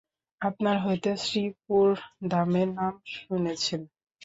আপনার 0.41 0.77
হয়তো 0.79 1.09
শ্রীপুরধামের 1.23 2.69
নাম 2.77 2.93
শুনেছেন? 3.15 3.81